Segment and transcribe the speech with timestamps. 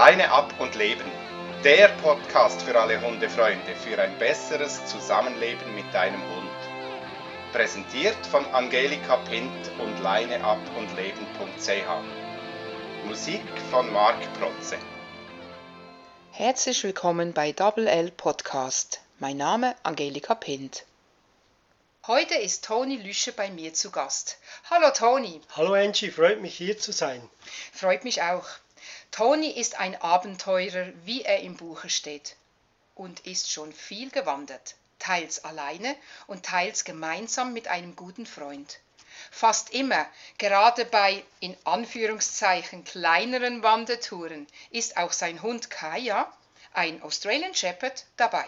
[0.00, 1.04] Leine ab und leben.
[1.62, 7.52] Der Podcast für alle Hundefreunde für ein besseres Zusammenleben mit deinem Hund.
[7.52, 13.06] Präsentiert von Angelika Pint und leineab und leben.ch.
[13.06, 14.78] Musik von Marc Protze.
[16.32, 19.02] Herzlich willkommen bei Double L Podcast.
[19.18, 20.86] Mein Name Angelika Pint.
[22.06, 24.38] Heute ist Toni Lüsche bei mir zu Gast.
[24.70, 25.42] Hallo Toni.
[25.54, 27.20] Hallo Angie, freut mich hier zu sein.
[27.74, 28.46] Freut mich auch.
[29.10, 32.36] Toni ist ein Abenteurer, wie er im Buche steht,
[32.94, 38.78] und ist schon viel gewandert, teils alleine und teils gemeinsam mit einem guten Freund.
[39.30, 40.06] Fast immer,
[40.38, 46.32] gerade bei in Anführungszeichen kleineren Wandertouren, ist auch sein Hund Kaya,
[46.72, 48.46] ein Australian Shepherd, dabei.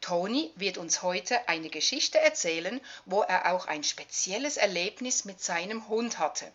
[0.00, 5.88] Toni wird uns heute eine Geschichte erzählen, wo er auch ein spezielles Erlebnis mit seinem
[5.88, 6.52] Hund hatte.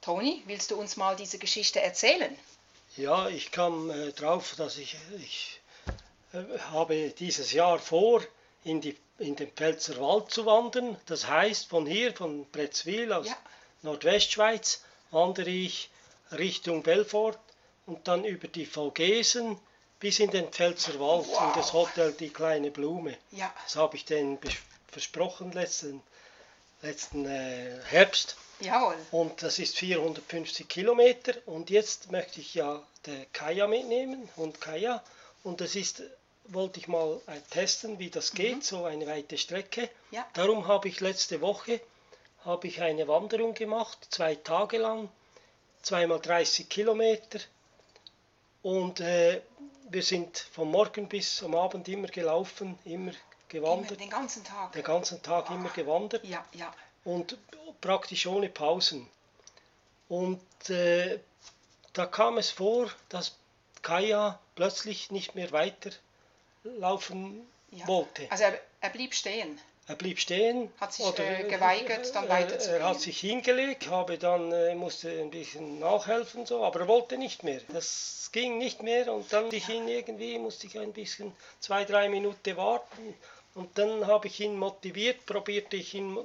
[0.00, 2.36] Toni, willst du uns mal diese Geschichte erzählen?
[2.96, 5.60] Ja, ich kam äh, drauf, dass ich, ich
[6.32, 8.22] äh, habe dieses Jahr vor,
[8.64, 10.96] in, die, in den Pfälzer Wald zu wandern.
[11.06, 13.36] Das heißt, von hier, von Bretzwil aus ja.
[13.82, 15.90] Nordwestschweiz, wandere ich
[16.32, 17.38] Richtung Belfort
[17.86, 19.58] und dann über die Vogesen
[20.00, 21.48] bis in den Pfälzer Wald, wow.
[21.48, 23.16] in das Hotel Die Kleine Blume.
[23.30, 23.52] Ja.
[23.64, 24.38] Das habe ich denen
[24.88, 26.02] versprochen letzten,
[26.82, 28.36] letzten äh, Herbst.
[28.60, 28.96] Jawohl.
[29.10, 31.34] Und das ist 450 Kilometer.
[31.46, 35.02] Und jetzt möchte ich ja der Kaya mitnehmen und Kaya.
[35.44, 36.02] Und das ist,
[36.44, 38.62] wollte ich mal äh, testen, wie das geht, mhm.
[38.62, 39.88] so eine weite Strecke.
[40.10, 40.26] Ja.
[40.34, 41.80] Darum habe ich letzte Woche
[42.44, 45.08] habe ich eine Wanderung gemacht, zwei Tage lang,
[45.82, 47.40] zweimal 30 Kilometer.
[48.62, 49.42] Und äh,
[49.90, 53.12] wir sind vom Morgen bis am Abend immer gelaufen, immer
[53.48, 53.92] gewandert.
[53.92, 54.72] Immer, den ganzen Tag?
[54.72, 55.54] Den ganzen Tag oh.
[55.54, 56.24] immer gewandert.
[56.24, 56.72] Ja, ja
[57.04, 57.36] und
[57.80, 59.08] praktisch ohne Pausen.
[60.08, 60.40] Und
[60.70, 61.18] äh,
[61.92, 63.36] da kam es vor, dass
[63.82, 67.86] Kaya plötzlich nicht mehr weiterlaufen ja.
[67.86, 68.30] wollte.
[68.30, 69.60] Also er, er, blieb stehen.
[69.86, 70.72] Er blieb stehen.
[70.80, 72.80] Hat sich oder, äh, geweigert, dann weiterzugehen.
[72.80, 77.18] Er hat sich hingelegt, habe dann äh, musste ein bisschen nachhelfen, so, aber er wollte
[77.18, 77.60] nicht mehr.
[77.68, 82.08] Das ging nicht mehr und dann ich ihn irgendwie musste ich ein bisschen zwei drei
[82.08, 83.14] Minuten warten
[83.54, 86.18] und dann habe ich ihn motiviert, probierte ich ihn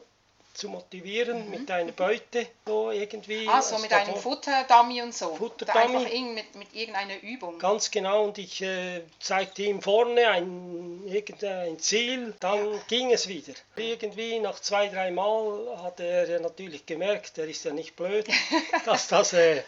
[0.53, 1.52] zu motivieren mhm.
[1.52, 3.47] mit einer Beute, so irgendwie.
[3.47, 5.36] Ah, so mit einem Futterdummy und so.
[5.36, 5.80] Futterdummy.
[5.80, 7.58] Einfach mit, mit irgendeiner Übung.
[7.58, 12.80] Ganz genau, und ich äh, zeigte ihm vorne ein, irgendein Ziel, dann ja.
[12.88, 13.53] ging es wieder.
[13.75, 18.28] Irgendwie nach zwei, drei Mal hat er natürlich gemerkt, er ist ja nicht blöd,
[18.85, 19.64] dass das, äh,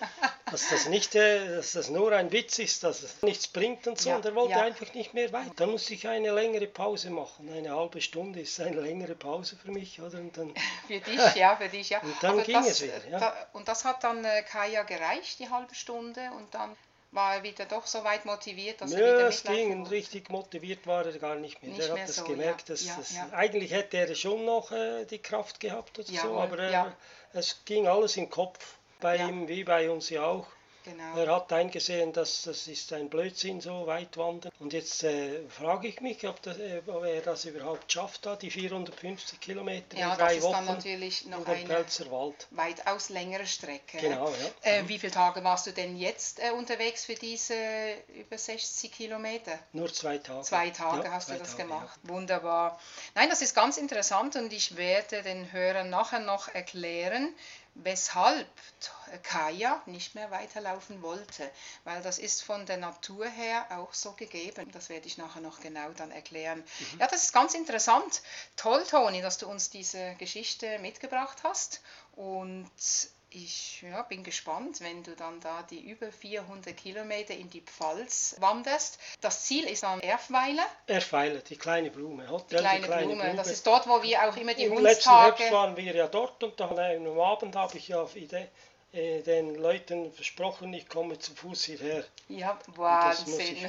[0.52, 4.00] dass das nicht, äh, dass das nur ein Witz ist, dass es nichts bringt und
[4.00, 4.18] so, ja.
[4.18, 4.62] und er wollte ja.
[4.62, 5.52] einfach nicht mehr weiter.
[5.56, 9.72] Dann musste ich eine längere Pause machen, eine halbe Stunde ist eine längere Pause für
[9.72, 10.20] mich, oder?
[10.20, 10.54] Und dann
[10.88, 12.00] für dich, ja, für dich, ja.
[12.04, 13.20] Und dann Aber ging das, es wieder, ja.
[13.20, 16.76] Da, und das hat dann äh, Kaya gereicht, die halbe Stunde, und dann
[17.12, 20.30] war er wieder doch so weit motiviert, dass ja, er wieder es ging, und richtig
[20.30, 21.72] motiviert war er gar nicht mehr.
[21.72, 23.30] Nicht er hat das so, gemerkt, dass ja, das, ja.
[23.32, 26.86] eigentlich hätte er schon noch äh, die Kraft gehabt oder Jawohl, so, aber äh,
[27.34, 30.48] es ging alles im Kopf bei ihm, wie bei uns ja auch.
[30.84, 31.18] Genau.
[31.18, 34.52] Er hat eingesehen, dass das ist ein Blödsinn, so weit wandern.
[34.60, 38.36] Und jetzt äh, frage ich mich, ob, das, äh, ob, er das überhaupt schafft, da
[38.36, 41.86] die 450 Kilometer ja, in drei das ist Wochen dann natürlich noch eine
[42.52, 43.98] weitaus längere Strecke.
[43.98, 44.36] Genau, ja.
[44.62, 44.90] Äh, mhm.
[44.90, 47.56] wie viele Tage warst du denn jetzt äh, unterwegs für diese
[48.16, 49.58] über 60 Kilometer?
[49.74, 50.44] Nur zwei Tage.
[50.44, 52.00] Zwei Tage ja, hast zwei du das Tage, gemacht.
[52.04, 52.10] Ja.
[52.10, 52.80] Wunderbar.
[53.16, 57.34] Nein, das ist ganz interessant und ich werde den Hörern nachher noch erklären,
[57.76, 58.48] weshalb
[59.24, 61.50] Kaya nicht mehr weiterlaufen wollte,
[61.84, 64.72] weil das ist von der Natur her auch so gegeben.
[64.72, 66.60] Das werde ich nachher noch genau dann erklären.
[66.60, 67.00] Mhm.
[67.00, 68.22] Ja, das ist ganz interessant.
[68.56, 71.82] Toll, Toni, dass du uns diese Geschichte mitgebracht hast
[72.14, 72.70] und
[73.30, 78.36] ich ja, bin gespannt, wenn du dann da die über 400 Kilometer in die Pfalz
[78.40, 79.00] wanderst.
[79.22, 80.66] Das Ziel ist dann Erfweiler.
[80.88, 82.30] Erfweiler, die kleine Blume.
[82.30, 83.24] Hotel, die kleine, die kleine Blume.
[83.24, 83.38] Blume.
[83.38, 84.96] Das ist dort, wo wir auch immer die Im Hundstage...
[84.96, 88.48] letzten Herbst waren wir ja dort und dann am Abend habe ich ja auf Idee
[88.96, 92.06] äh, den Leuten versprochen, ich komme zu Fuß hierher.
[92.30, 93.68] Ja, Wahnsinn.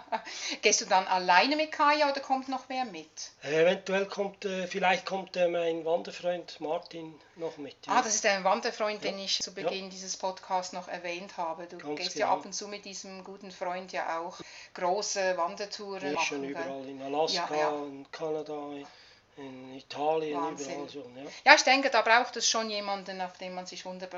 [0.62, 3.32] Gehst du dann alleine mit Kaya oder kommt noch wer mit?
[3.42, 7.74] Äh, eventuell kommt, äh, vielleicht kommt äh, mein Wanderfreund Martin noch mit.
[7.86, 7.94] Ja.
[7.94, 9.10] Ah, das ist ein Wanderfreund, ja.
[9.10, 9.90] den ich zu Beginn ja.
[9.90, 11.66] dieses Podcasts noch erwähnt habe.
[11.66, 12.26] Du Ganz gehst genau.
[12.26, 14.38] ja ab und zu mit diesem guten Freund ja auch
[14.74, 16.26] große Wandertouren ja, machen.
[16.26, 18.70] schon überall, in Alaska, in Kanada,
[19.40, 20.72] in Italien, Wahnsinn.
[20.72, 20.98] überall so.
[21.16, 24.08] Ja, Ja, ich denke, da braucht es schon jemanden, auf den man sich 100%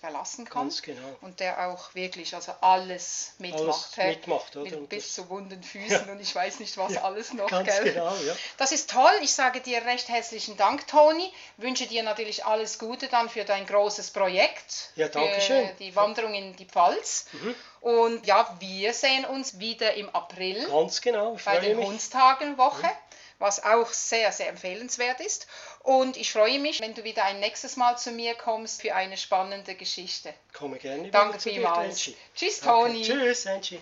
[0.00, 0.62] verlassen kann.
[0.62, 1.16] ganz genau.
[1.20, 3.98] Und der auch wirklich also alles mitmacht.
[3.98, 4.70] Alles mitmacht, oder?
[4.70, 7.48] Mit bis zu wunden Füßen und ich weiß nicht was alles noch.
[7.48, 7.92] Ganz gell?
[7.92, 8.34] genau, ja.
[8.56, 9.12] Das ist toll.
[9.22, 11.32] Ich sage dir recht herzlichen Dank, Toni.
[11.58, 14.90] Wünsche dir natürlich alles Gute dann für dein großes Projekt.
[14.96, 15.68] Ja, danke schön.
[15.78, 17.26] Die Wanderung in die Pfalz.
[17.32, 17.54] Mhm.
[17.80, 21.78] Und ja, wir sehen uns wieder im April Ganz genau, bei den.
[21.78, 22.90] Hundstagenwoche,
[23.40, 25.48] was auch sehr, sehr empfehlenswert ist.
[25.80, 29.16] Und ich freue mich, wenn du wieder ein nächstes Mal zu mir kommst für eine
[29.16, 30.32] spannende Geschichte.
[30.52, 31.98] Komme gerne wieder Danke zu dir, vielmals.
[31.98, 32.16] Angie.
[32.36, 32.88] Tschüss, Danke.
[32.88, 33.02] Toni.
[33.02, 33.80] Tschüss, Angie.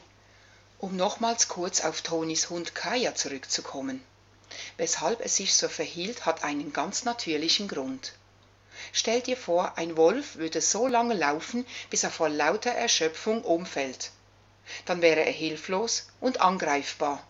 [0.78, 4.02] Um nochmals kurz auf Tonis Hund Kaya zurückzukommen.
[4.76, 8.12] Weshalb es sich so verhielt, hat einen ganz natürlichen Grund.
[8.92, 14.12] Stell dir vor, ein Wolf würde so lange laufen, bis er vor lauter Erschöpfung umfällt.
[14.84, 17.26] Dann wäre er hilflos und angreifbar,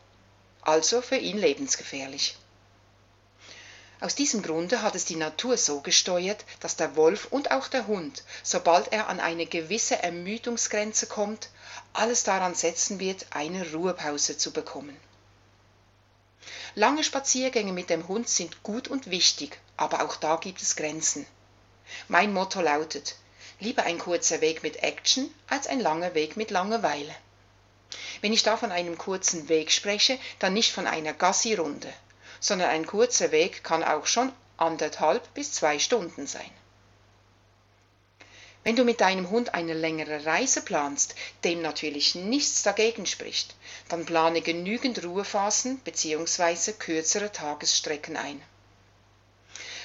[0.69, 2.37] also für ihn lebensgefährlich.
[4.01, 7.87] Aus diesem Grunde hat es die Natur so gesteuert, dass der Wolf und auch der
[7.87, 11.49] Hund, sobald er an eine gewisse Ermüdungsgrenze kommt,
[11.95, 14.97] alles daran setzen wird, eine Ruhepause zu bekommen.
[16.75, 21.27] Lange Spaziergänge mit dem Hund sind gut und wichtig, aber auch da gibt es Grenzen.
[22.09, 23.17] Mein Motto lautet,
[23.59, 27.15] lieber ein kurzer Weg mit Action als ein langer Weg mit Langeweile.
[28.21, 31.93] Wenn ich da von einem kurzen Weg spreche, dann nicht von einer Gassi-Runde,
[32.41, 36.51] sondern ein kurzer Weg kann auch schon anderthalb bis zwei Stunden sein.
[38.65, 41.15] Wenn du mit deinem Hund eine längere Reise planst,
[41.45, 43.55] dem natürlich nichts dagegen spricht,
[43.89, 46.73] dann plane genügend Ruhephasen bzw.
[46.73, 48.43] kürzere Tagesstrecken ein.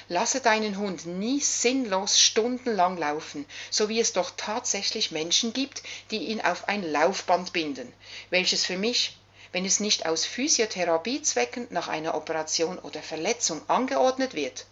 [0.08, 6.18] Lasse deinen Hund nie sinnlos stundenlang laufen, so wie es doch tatsächlich Menschen gibt, die
[6.26, 7.92] ihn auf ein Laufband binden,
[8.30, 9.16] welches für mich,
[9.52, 14.66] wenn es nicht aus Physiotherapiezwecken nach einer Operation oder Verletzung angeordnet wird,